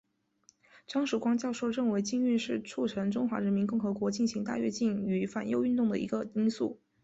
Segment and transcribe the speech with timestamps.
[0.87, 6.79] 张曙光教授认为禁运是促成中华人民共和国进行大跃进与反右运动的一个因素。